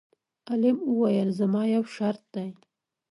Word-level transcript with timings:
عالم 0.49 0.77
وویل: 0.89 1.29
زما 1.39 1.61
یو 1.75 1.83
شرط 1.95 2.23
دی. 2.33 2.49